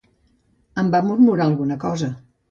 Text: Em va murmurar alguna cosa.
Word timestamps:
Em 0.83 0.87
va 0.95 1.01
murmurar 1.09 1.45
alguna 1.49 1.77
cosa. 1.85 2.09